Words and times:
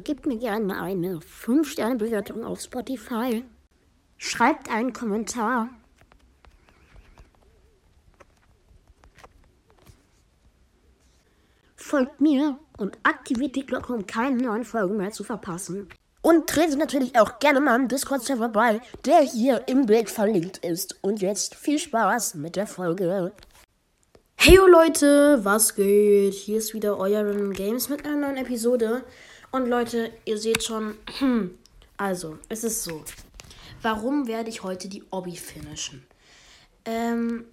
Gebt 0.00 0.26
mir 0.26 0.38
gerne 0.38 0.80
eine 0.80 1.18
5-Sterne-Bewertung 1.18 2.44
auf 2.44 2.60
Spotify. 2.60 3.44
Schreibt 4.18 4.70
einen 4.70 4.92
Kommentar. 4.92 5.68
Folgt 11.76 12.20
mir 12.20 12.58
und 12.78 12.96
aktiviert 13.02 13.54
die 13.56 13.66
Glocke, 13.66 13.92
um 13.92 14.06
keine 14.06 14.42
neuen 14.42 14.64
Folgen 14.64 14.96
mehr 14.96 15.10
zu 15.10 15.24
verpassen. 15.24 15.88
Und 16.22 16.48
tretet 16.48 16.78
natürlich 16.78 17.18
auch 17.18 17.40
gerne 17.40 17.60
mal 17.60 17.78
im 17.78 17.88
Discord-Server 17.88 18.48
bei, 18.48 18.80
der 19.04 19.20
hier 19.20 19.66
im 19.66 19.86
Bild 19.86 20.08
verlinkt 20.08 20.58
ist. 20.58 20.96
Und 21.02 21.20
jetzt 21.20 21.56
viel 21.56 21.78
Spaß 21.78 22.36
mit 22.36 22.56
der 22.56 22.68
Folge. 22.68 23.32
Hey 24.36 24.56
Leute, 24.56 25.44
was 25.44 25.74
geht? 25.74 26.34
Hier 26.34 26.58
ist 26.58 26.74
wieder 26.74 26.98
euer 26.98 27.26
Random 27.26 27.52
Games 27.52 27.88
mit 27.88 28.06
einer 28.06 28.16
neuen 28.16 28.36
Episode. 28.38 29.04
Und 29.52 29.66
Leute, 29.68 30.10
ihr 30.24 30.38
seht 30.38 30.64
schon, 30.64 30.96
also, 31.98 32.38
es 32.48 32.64
ist 32.64 32.84
so. 32.84 33.04
Warum 33.82 34.26
werde 34.26 34.48
ich 34.48 34.62
heute 34.62 34.88
die 34.88 35.04
Obby 35.10 35.36
finishen? 35.36 36.06
Ähm, 36.86 37.44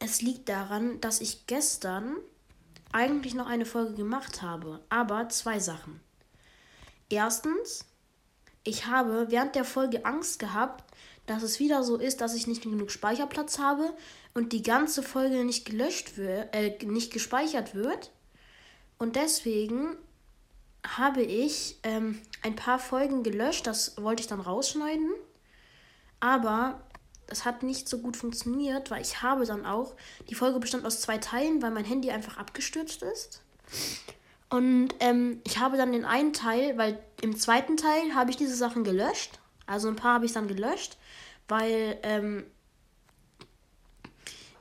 es 0.00 0.22
liegt 0.22 0.48
daran, 0.48 1.00
dass 1.00 1.20
ich 1.20 1.46
gestern 1.46 2.16
eigentlich 2.90 3.34
noch 3.34 3.46
eine 3.46 3.66
Folge 3.66 3.94
gemacht 3.94 4.42
habe. 4.42 4.80
Aber 4.88 5.28
zwei 5.28 5.60
Sachen. 5.60 6.00
Erstens, 7.08 7.84
ich 8.64 8.86
habe 8.86 9.26
während 9.30 9.54
der 9.54 9.64
Folge 9.64 10.04
Angst 10.04 10.40
gehabt, 10.40 10.82
dass 11.26 11.44
es 11.44 11.60
wieder 11.60 11.84
so 11.84 11.98
ist, 11.98 12.20
dass 12.20 12.34
ich 12.34 12.48
nicht 12.48 12.62
genug 12.62 12.90
Speicherplatz 12.90 13.60
habe 13.60 13.92
und 14.34 14.52
die 14.52 14.64
ganze 14.64 15.04
Folge 15.04 15.44
nicht 15.44 15.66
gelöscht 15.66 16.16
wird, 16.16 16.52
äh, 16.52 16.84
nicht 16.84 17.12
gespeichert 17.12 17.76
wird. 17.76 18.10
Und 18.98 19.14
deswegen 19.14 19.96
habe 20.86 21.22
ich 21.22 21.78
ähm, 21.82 22.20
ein 22.42 22.56
paar 22.56 22.78
Folgen 22.78 23.22
gelöscht, 23.22 23.66
das 23.66 24.00
wollte 24.02 24.20
ich 24.20 24.26
dann 24.26 24.40
rausschneiden. 24.40 25.10
Aber 26.20 26.80
das 27.26 27.44
hat 27.44 27.62
nicht 27.62 27.88
so 27.88 27.98
gut 27.98 28.16
funktioniert, 28.16 28.90
weil 28.90 29.02
ich 29.02 29.22
habe 29.22 29.44
dann 29.44 29.66
auch, 29.66 29.94
die 30.30 30.34
Folge 30.34 30.60
bestand 30.60 30.84
aus 30.86 31.00
zwei 31.00 31.18
Teilen, 31.18 31.60
weil 31.60 31.70
mein 31.70 31.84
Handy 31.84 32.10
einfach 32.10 32.36
abgestürzt 32.38 33.02
ist. 33.02 33.42
Und 34.48 34.90
ähm, 35.00 35.40
ich 35.44 35.58
habe 35.58 35.76
dann 35.76 35.92
den 35.92 36.04
einen 36.04 36.32
Teil, 36.32 36.78
weil 36.78 36.98
im 37.20 37.36
zweiten 37.36 37.76
Teil 37.76 38.14
habe 38.14 38.30
ich 38.30 38.36
diese 38.36 38.54
Sachen 38.54 38.84
gelöscht. 38.84 39.40
Also 39.66 39.88
ein 39.88 39.96
paar 39.96 40.14
habe 40.14 40.26
ich 40.26 40.32
dann 40.32 40.46
gelöscht, 40.46 40.96
weil 41.48 41.98
ähm, 42.02 42.44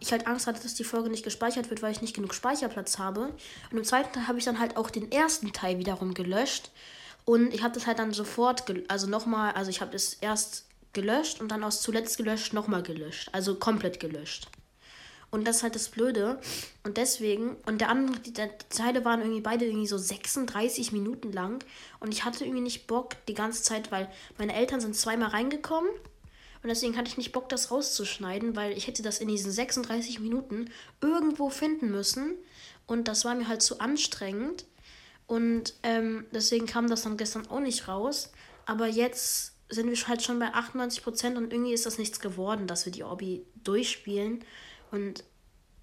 ich 0.06 0.12
halt 0.12 0.28
Angst 0.28 0.48
hatte, 0.48 0.62
dass 0.62 0.74
die 0.74 0.84
Folge 0.84 1.10
nicht 1.10 1.24
gespeichert 1.24 1.70
wird, 1.70 1.82
weil 1.82 1.92
ich 1.92 2.02
nicht 2.02 2.16
genug 2.16 2.34
Speicherplatz 2.34 2.98
habe. 2.98 3.34
Und 3.72 3.78
im 3.78 3.84
zweiten 3.84 4.14
Teil 4.14 4.28
habe 4.28 4.38
ich 4.38 4.46
dann 4.46 4.60
halt 4.60 4.78
auch 4.78 4.90
den 4.90 5.12
ersten 5.12 5.54
Teil 5.54 5.78
wiederum 5.80 6.14
gelöscht. 6.14 6.72
Und 7.26 7.54
ich 7.54 7.64
habe 7.64 7.74
das 7.74 7.88
halt 7.88 8.00
dann 8.00 8.14
sofort, 8.14 8.64
also 8.88 9.08
nochmal, 9.08 9.54
also 9.54 9.70
ich 9.70 9.82
habe 9.82 9.92
das 9.92 10.14
erst 10.16 10.66
gelöscht 10.94 11.42
und 11.42 11.50
dann 11.50 11.64
aus 11.64 11.82
zuletzt 11.82 12.18
gelöscht 12.18 12.54
nochmal 12.54 12.84
gelöscht. 12.84 13.30
Also 13.32 13.56
komplett 13.56 14.00
gelöscht. 14.00 14.48
Und 15.32 15.46
das 15.46 15.58
ist 15.58 15.64
halt 15.64 15.76
das 15.76 15.90
Blöde. 15.90 16.40
Und 16.84 16.98
deswegen, 16.98 17.58
und 17.66 17.82
der 17.82 17.90
andere, 17.90 18.20
die, 18.20 18.32
die 18.32 18.48
Teile 18.70 19.04
waren 19.04 19.22
irgendwie 19.22 19.42
beide 19.42 19.66
irgendwie 19.66 19.88
so 19.88 19.98
36 19.98 20.92
Minuten 20.92 21.32
lang. 21.32 21.64
Und 22.00 22.14
ich 22.14 22.24
hatte 22.24 22.46
irgendwie 22.46 22.62
nicht 22.62 22.88
Bock 22.88 23.16
die 23.28 23.34
ganze 23.34 23.64
Zeit, 23.64 23.92
weil 23.92 24.10
meine 24.38 24.56
Eltern 24.56 24.80
sind 24.80 24.96
zweimal 24.96 25.30
reingekommen. 25.30 25.90
Und 26.66 26.70
deswegen 26.70 26.98
hatte 26.98 27.10
ich 27.10 27.18
nicht 27.18 27.32
Bock, 27.32 27.48
das 27.48 27.70
rauszuschneiden, 27.70 28.56
weil 28.56 28.76
ich 28.76 28.88
hätte 28.88 29.04
das 29.04 29.20
in 29.20 29.28
diesen 29.28 29.52
36 29.52 30.20
Minuten 30.20 30.72
irgendwo 31.00 31.52
finden 31.52 31.92
müssen. 31.92 32.34
Und 32.88 33.08
das 33.08 33.24
war 33.24 33.36
mir 33.36 33.48
halt 33.48 33.62
zu 33.62 33.80
anstrengend. 33.80 34.66
Und 35.28 35.76
ähm, 35.84 36.26
deswegen 36.32 36.66
kam 36.66 36.90
das 36.90 37.04
dann 37.04 37.18
gestern 37.18 37.46
auch 37.52 37.60
nicht 37.60 37.88
raus. 37.88 38.32
Aber 38.66 38.88
jetzt 38.88 39.54
sind 39.70 39.92
wir 39.92 40.08
halt 40.08 40.24
schon 40.24 40.40
bei 40.40 40.56
98 40.56 41.04
Prozent 41.04 41.38
und 41.38 41.54
irgendwie 41.54 41.72
ist 41.72 41.86
das 41.86 42.00
nichts 42.00 42.20
geworden, 42.20 42.66
dass 42.66 42.86
wir 42.86 42.92
die 42.92 43.04
Obby 43.04 43.46
durchspielen. 43.64 44.44
Und 44.90 45.24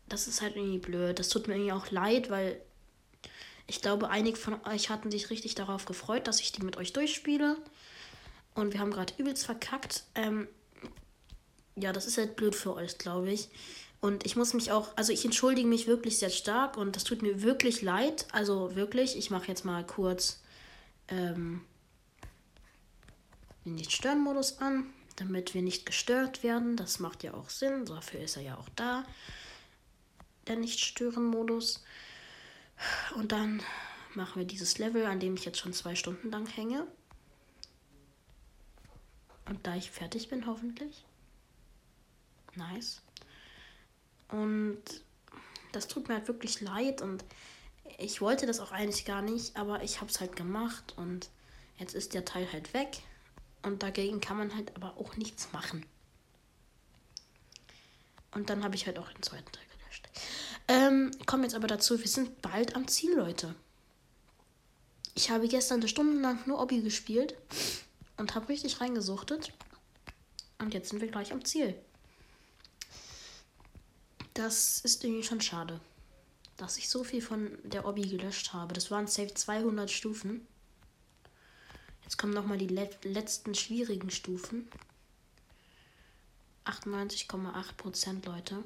das 0.09 0.27
ist 0.27 0.43
halt 0.43 0.57
irgendwie 0.57 0.79
blöd. 0.79 1.17
Das 1.21 1.29
tut 1.29 1.47
mir 1.47 1.55
irgendwie 1.55 1.75
auch 1.75 1.93
leid, 1.93 2.29
weil 2.29 2.61
ich 3.69 3.83
glaube, 3.83 4.11
einige 4.11 4.37
von 4.37 4.57
euch 4.67 4.91
hatten 4.91 5.13
sich 5.13 5.31
richtig 5.31 5.55
darauf 5.55 5.85
gefreut, 5.85 6.27
dass 6.27 6.41
ich 6.41 6.51
die 6.51 6.65
mit 6.65 6.77
euch 6.77 6.93
durchspiele. 6.93 7.57
Und 8.57 8.73
wir 8.73 8.81
haben 8.81 8.91
gerade 8.91 9.15
übelst 9.17 9.47
verkackt. 9.47 10.03
Ähm, 10.17 10.49
ja, 11.77 11.93
das 11.93 12.07
ist 12.07 12.19
halt 12.19 12.37
blöd 12.37 12.55
für 12.55 12.75
euch, 12.75 12.99
glaube 12.99 13.31
ich. 13.31 13.49
Und 14.01 14.27
ich 14.27 14.35
muss 14.35 14.53
mich 14.53 14.73
auch, 14.73 14.89
also 14.97 15.13
ich 15.13 15.25
entschuldige 15.25 15.69
mich 15.69 15.87
wirklich 15.87 16.19
sehr 16.19 16.31
stark 16.31 16.77
und 16.77 16.97
das 16.97 17.05
tut 17.05 17.23
mir 17.23 17.43
wirklich 17.43 17.83
leid. 17.83 18.27
Also 18.33 18.75
wirklich, 18.75 19.17
ich 19.17 19.31
mache 19.31 19.47
jetzt 19.49 19.65
mal 19.65 19.87
kurz 19.87 20.41
ähm, 21.09 21.61
den 23.65 23.77
Nicht-Stören-Modus 23.77 24.59
an 24.59 24.93
damit 25.17 25.55
wir 25.55 25.63
nicht 25.63 25.87
gestört 25.87 26.43
werden. 26.43 26.77
Das 26.77 26.99
macht 26.99 27.23
ja 27.23 27.35
auch 27.35 27.49
Sinn, 27.49 27.85
dafür 27.85 28.21
ist 28.21 28.37
er 28.37 28.43
ja 28.43 28.59
auch 28.59 28.69
da, 28.77 29.05
der 30.47 30.57
Nicht-Stören-Modus. 30.57 31.85
Und 33.17 33.33
dann 33.33 33.63
machen 34.15 34.41
wir 34.41 34.47
dieses 34.47 34.79
Level, 34.79 35.07
an 35.07 35.21
dem 35.21 35.35
ich 35.35 35.45
jetzt 35.45 35.59
schon 35.59 35.73
zwei 35.73 35.95
Stunden 35.95 36.31
lang 36.31 36.47
hänge. 36.47 36.87
Und 39.47 39.67
da 39.67 39.77
ich 39.77 39.91
fertig 39.91 40.29
bin, 40.29 40.47
hoffentlich. 40.47 41.05
Nice. 42.55 43.01
Und 44.29 44.83
das 45.73 45.89
tut 45.89 46.09
mir 46.09 46.15
halt 46.15 46.29
wirklich 46.29 46.61
leid 46.61 47.03
und 47.03 47.25
ich 47.99 48.21
wollte 48.21 48.47
das 48.47 48.61
auch 48.61 48.73
eigentlich 48.73 49.05
gar 49.05 49.23
nicht, 49.23 49.57
aber 49.57 49.83
ich 49.83 50.01
habe 50.01 50.11
es 50.11 50.21
halt 50.21 50.37
gemacht 50.37 50.95
und 50.97 51.31
jetzt 51.79 51.95
ist 51.95 52.15
der 52.15 52.25
Teil 52.25 52.51
halt 52.53 52.75
weg. 52.75 53.03
Und 53.63 53.83
dagegen 53.83 54.21
kann 54.21 54.37
man 54.37 54.55
halt 54.55 54.75
aber 54.77 54.97
auch 54.97 55.17
nichts 55.17 55.53
machen. 55.53 55.87
Und 58.33 58.51
dann 58.51 58.65
habe 58.65 58.75
ich 58.75 58.87
halt 58.87 58.99
auch 58.99 59.13
den 59.13 59.23
zweiten 59.23 59.53
Teil 59.53 59.65
gelöscht. 59.79 60.09
Ähm, 60.69 61.11
kommen 61.27 61.45
jetzt 61.45 61.55
aber 61.55 61.69
dazu, 61.69 61.99
wir 62.01 62.09
sind 62.09 62.43
bald 62.43 62.75
am 62.75 62.89
Ziel, 62.89 63.15
Leute. 63.15 63.55
Ich 65.15 65.31
habe 65.31 65.47
gestern 65.47 65.81
eine 65.81 65.89
Stunde 65.89 66.21
lang 66.21 66.39
nur 66.47 66.61
Obby 66.61 66.81
gespielt 66.81 67.37
und 68.17 68.35
habe 68.35 68.49
richtig 68.49 68.81
reingesuchtet. 68.81 69.53
Und 70.59 70.75
jetzt 70.75 70.89
sind 70.89 71.01
wir 71.01 71.09
gleich 71.09 71.33
am 71.33 71.45
Ziel. 71.45 71.75
Das 74.35 74.81
ist 74.81 75.05
irgendwie 75.05 75.23
schon 75.23 75.41
schade, 75.41 75.81
dass 76.57 76.79
ich 76.79 76.89
so 76.89 77.05
viel 77.05 77.21
von 77.21 77.59
der 77.65 77.87
Obby 77.87 78.03
gelöscht 78.03 78.53
habe. 78.53 78.73
Das 78.73 78.91
waren 78.91 79.07
safe 79.07 79.35
200 79.35 79.91
Stufen. 79.91 80.47
Jetzt 82.03 82.17
kommen 82.17 82.33
nochmal 82.33 82.59
die 82.59 82.69
let 82.69 83.05
letzten 83.05 83.55
schwierigen 83.55 84.11
Stufen. 84.11 84.69
98,8 86.65 87.73
Prozent, 87.77 88.27
Leute. 88.27 88.63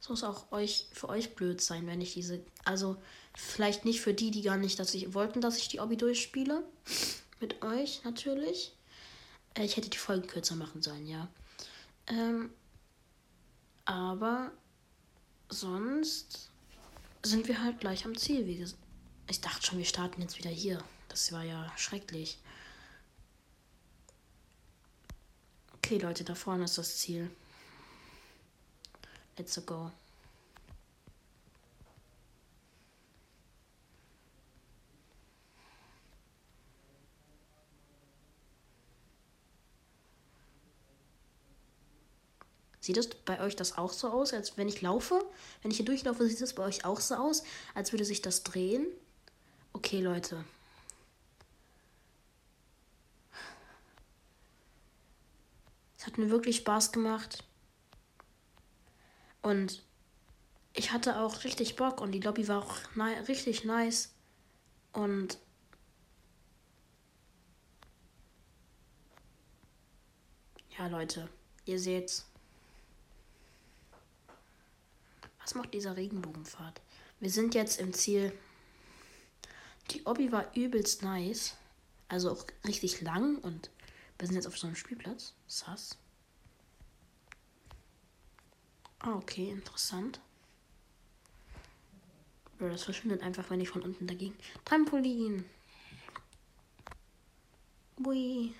So 0.00 0.14
ist 0.14 0.24
auch 0.24 0.50
euch 0.52 0.86
für 0.92 1.08
euch 1.08 1.34
blöd 1.34 1.60
sein, 1.60 1.86
wenn 1.86 2.00
ich 2.00 2.14
diese. 2.14 2.40
Also, 2.64 2.96
vielleicht 3.34 3.84
nicht 3.84 4.00
für 4.00 4.14
die, 4.14 4.30
die 4.30 4.42
gar 4.42 4.56
nicht, 4.56 4.78
dass 4.78 4.94
ich 4.94 5.14
wollten, 5.14 5.40
dass 5.40 5.58
ich 5.58 5.68
die 5.68 5.80
Obby 5.80 5.96
durchspiele. 5.96 6.64
Mit 7.40 7.62
euch 7.62 8.02
natürlich. 8.04 8.72
Äh, 9.54 9.64
ich 9.64 9.76
hätte 9.76 9.90
die 9.90 9.98
Folgen 9.98 10.26
kürzer 10.26 10.56
machen 10.56 10.82
sollen, 10.82 11.06
ja. 11.06 11.28
Ähm, 12.06 12.50
aber 13.84 14.52
sonst 15.48 16.50
sind 17.22 17.48
wir 17.48 17.62
halt 17.62 17.80
gleich 17.80 18.04
am 18.04 18.16
Ziel. 18.16 18.66
Ich 19.28 19.40
dachte 19.40 19.66
schon, 19.66 19.78
wir 19.78 19.84
starten 19.84 20.20
jetzt 20.20 20.38
wieder 20.38 20.50
hier. 20.50 20.82
Das 21.08 21.32
war 21.32 21.42
ja 21.42 21.72
schrecklich. 21.76 22.38
Okay, 25.76 25.98
Leute, 25.98 26.24
da 26.24 26.34
vorne 26.34 26.64
ist 26.64 26.76
das 26.76 26.98
Ziel. 26.98 27.30
Let's 29.36 29.64
go. 29.64 29.90
Sieht 42.80 42.96
es 42.96 43.08
bei 43.08 43.40
euch 43.40 43.56
das 43.56 43.76
auch 43.76 43.92
so 43.92 44.08
aus, 44.08 44.32
als 44.32 44.56
wenn 44.56 44.68
ich 44.68 44.82
laufe? 44.82 45.24
Wenn 45.62 45.70
ich 45.70 45.78
hier 45.78 45.86
durchlaufe, 45.86 46.26
sieht 46.26 46.40
es 46.40 46.54
bei 46.54 46.64
euch 46.64 46.84
auch 46.84 47.00
so 47.00 47.16
aus, 47.16 47.42
als 47.74 47.92
würde 47.92 48.04
sich 48.04 48.22
das 48.22 48.44
drehen? 48.44 48.86
Okay, 49.72 50.00
Leute. 50.00 50.44
Es 55.98 56.06
hat 56.06 56.18
mir 56.18 56.30
wirklich 56.30 56.58
Spaß 56.58 56.92
gemacht. 56.92 57.44
Und 59.42 59.82
ich 60.72 60.92
hatte 60.92 61.18
auch 61.18 61.42
richtig 61.44 61.74
Bock 61.74 62.00
und 62.00 62.12
die 62.12 62.20
Lobby 62.20 62.46
war 62.46 62.62
auch 62.62 62.76
richtig 63.26 63.64
nice. 63.64 64.14
Und 64.92 65.38
ja, 70.78 70.86
Leute, 70.86 71.28
ihr 71.64 71.80
seht's. 71.80 72.27
Was 75.48 75.54
macht 75.54 75.72
dieser 75.72 75.96
Regenbogenpfad? 75.96 76.82
Wir 77.20 77.30
sind 77.30 77.54
jetzt 77.54 77.80
im 77.80 77.94
Ziel. 77.94 78.34
Die 79.90 80.04
Obby 80.04 80.30
war 80.30 80.54
übelst 80.54 81.02
nice. 81.02 81.56
Also 82.06 82.30
auch 82.30 82.44
richtig 82.66 83.00
lang 83.00 83.38
und 83.38 83.70
wir 84.18 84.26
sind 84.26 84.36
jetzt 84.36 84.46
auf 84.46 84.58
so 84.58 84.66
einem 84.66 84.76
Spielplatz. 84.76 85.32
Sass. 85.46 85.96
Ah, 88.98 89.14
okay, 89.14 89.48
interessant. 89.48 90.20
Das 92.58 92.82
verschwindet 92.82 93.22
einfach, 93.22 93.48
wenn 93.48 93.62
ich 93.62 93.70
von 93.70 93.80
unten 93.80 94.06
dagegen. 94.06 94.36
Trampolin. 94.66 95.46
Ui. 98.04 98.52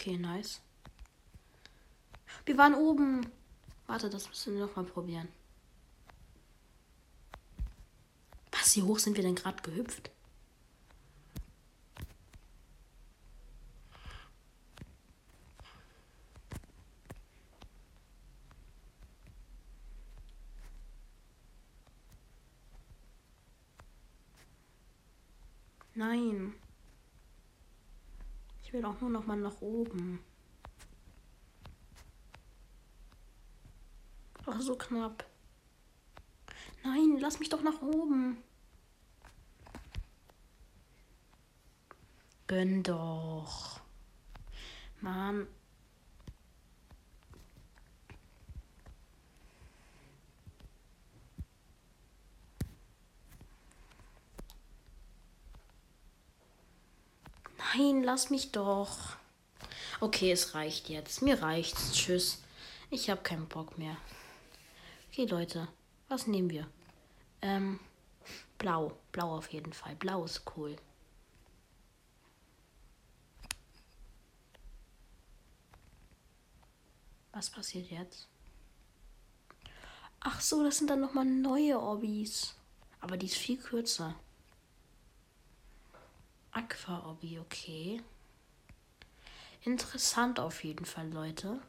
Okay, 0.00 0.16
nice. 0.16 0.62
Wir 2.46 2.56
waren 2.56 2.74
oben. 2.74 3.26
Warte, 3.86 4.08
das 4.08 4.30
müssen 4.30 4.54
wir 4.54 4.64
nochmal 4.64 4.86
probieren. 4.86 5.28
Was, 8.50 8.74
wie 8.76 8.82
hoch 8.82 8.98
sind 8.98 9.18
wir 9.18 9.22
denn 9.22 9.34
gerade 9.34 9.62
gehüpft? 9.62 10.10
Nein. 25.94 26.54
Ich 28.70 28.74
will 28.74 28.84
auch 28.84 29.00
nur 29.00 29.10
noch 29.10 29.26
mal 29.26 29.36
nach 29.36 29.60
oben. 29.60 30.20
Ach, 34.46 34.60
so 34.60 34.76
knapp. 34.76 35.26
Nein, 36.84 37.18
lass 37.18 37.40
mich 37.40 37.48
doch 37.48 37.64
nach 37.64 37.82
oben. 37.82 38.36
Gönn 42.46 42.84
doch. 42.84 43.80
Mann. 45.00 45.48
Nein, 57.74 58.02
lass 58.02 58.30
mich 58.30 58.52
doch. 58.52 59.16
Okay, 60.00 60.32
es 60.32 60.54
reicht 60.54 60.88
jetzt. 60.88 61.22
Mir 61.22 61.40
reicht's. 61.42 61.92
Tschüss. 61.92 62.42
Ich 62.90 63.10
habe 63.10 63.22
keinen 63.22 63.46
Bock 63.46 63.78
mehr. 63.78 63.96
Okay, 65.10 65.26
Leute. 65.26 65.68
Was 66.08 66.26
nehmen 66.26 66.50
wir? 66.50 66.66
Ähm, 67.42 67.78
blau. 68.58 68.98
Blau 69.12 69.36
auf 69.36 69.52
jeden 69.52 69.72
Fall. 69.72 69.94
Blau 69.96 70.24
ist 70.24 70.42
cool. 70.56 70.76
Was 77.32 77.50
passiert 77.50 77.90
jetzt? 77.90 78.26
Ach 80.18 80.40
so, 80.40 80.64
das 80.64 80.78
sind 80.78 80.90
dann 80.90 81.00
nochmal 81.00 81.24
neue 81.24 81.80
Hobbys. 81.80 82.54
Aber 83.00 83.16
die 83.16 83.26
ist 83.26 83.36
viel 83.36 83.58
kürzer. 83.58 84.14
Aqua-Hobby, 86.52 87.38
okay. 87.38 88.02
Interessant 89.62 90.40
auf 90.40 90.64
jeden 90.64 90.84
Fall, 90.84 91.10
Leute. 91.10 91.60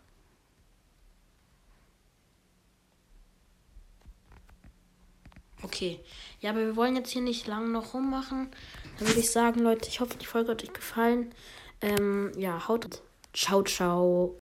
Okay. 5.64 6.00
Ja, 6.40 6.52
aber 6.52 6.60
wir 6.62 6.76
wollen 6.76 6.96
jetzt 6.96 7.12
hier 7.12 7.22
nicht 7.22 7.48
lang 7.48 7.72
noch 7.72 7.94
rummachen. 7.94 8.50
Dann 8.98 9.08
würde 9.08 9.20
ich 9.20 9.32
sagen, 9.32 9.60
Leute, 9.60 9.88
ich 9.88 10.00
hoffe, 10.00 10.18
die 10.18 10.26
Folge 10.26 10.52
hat 10.52 10.64
euch 10.64 10.74
gefallen. 10.74 11.34
Ähm, 11.82 12.32
ja, 12.38 12.68
haut. 12.68 13.02
Ciao, 13.34 13.64
ciao. 13.64 14.41